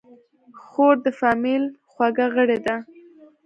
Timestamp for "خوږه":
1.91-2.25